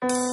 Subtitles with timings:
[0.00, 0.27] Tres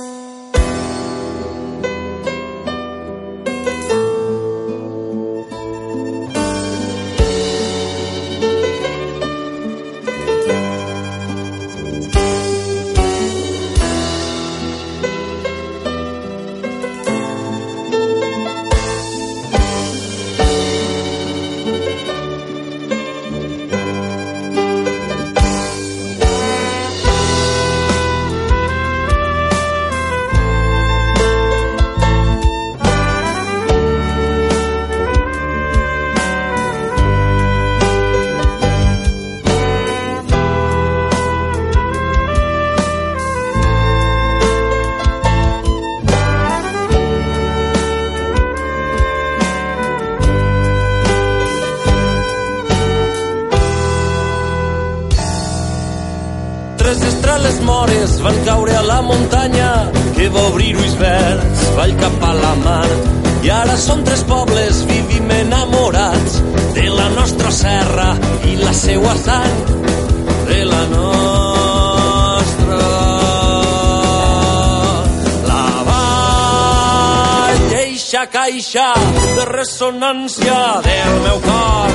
[57.65, 62.53] mores van caure a la muntanya que va obrir ulls verds, vall cap a la
[62.63, 62.89] mar.
[63.45, 66.39] I ara som tres pobles, vivim enamorats
[66.77, 68.07] de la nostra serra
[68.49, 69.57] i la seua sang,
[70.49, 72.81] de la nostra.
[75.49, 78.87] La vall, eixa caixa
[79.37, 81.93] de ressonància del meu cor.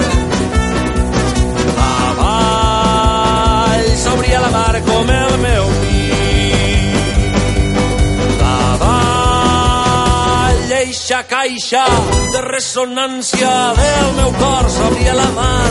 [1.78, 5.49] La vall s'obria la mar com el meu
[11.40, 11.84] caixa
[12.32, 15.70] de ressonància del meu cor s'obria la mar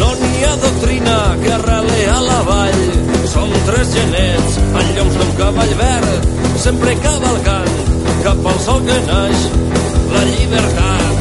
[0.00, 2.84] No n'hi ha doctrina que arrele a la vall.
[3.36, 6.30] Som tres genets en lloms d'un cavall verd,
[6.68, 7.83] sempre cavalcant
[8.24, 9.40] cap al sol que naix.
[10.14, 11.14] La llibertat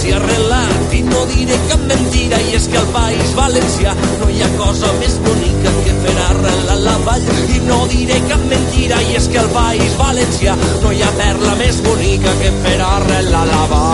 [0.00, 4.38] s'hi arrelat i no diré cap mentira i és que al País Valencià no hi
[4.44, 7.26] ha cosa més bonica que fer arrelar la vall.
[7.56, 10.52] I no diré cap mentira i és que al País Valencià
[10.84, 13.90] no hi ha perla més bonica que fer arrelar la vall.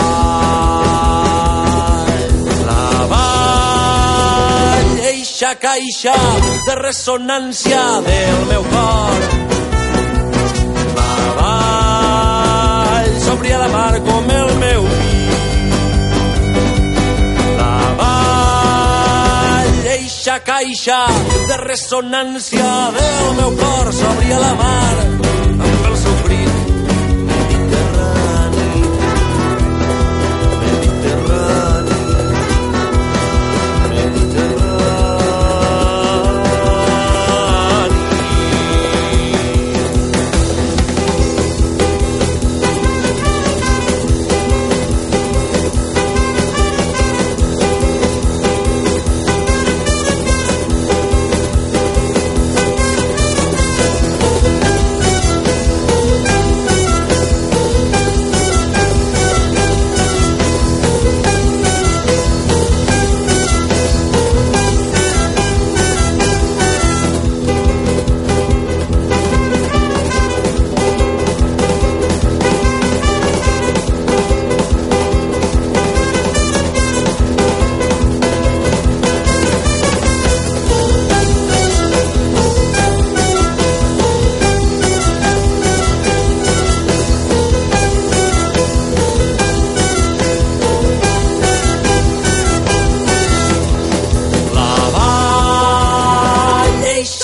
[2.69, 6.17] La vall eixa caixa
[6.69, 9.16] de ressonància del meu cor
[20.41, 20.99] caixa
[21.49, 22.71] de ressonància.
[22.99, 25.06] Del meu cor s'obria la mar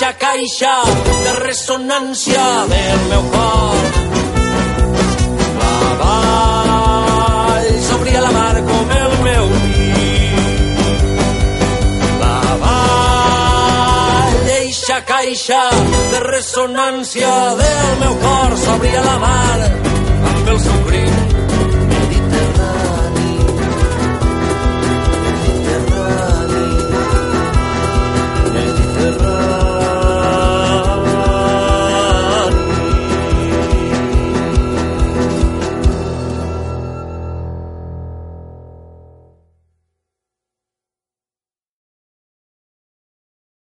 [0.03, 0.83] vall, eixa caixa
[1.23, 3.77] de ressonància del meu cor.
[5.59, 10.37] La vall s'obria la mar com el meu pit.
[12.19, 15.69] La vall, eixa caixa
[16.11, 19.59] de ressonància del meu cor s'obria la mar
[20.33, 21.33] amb el seu crit.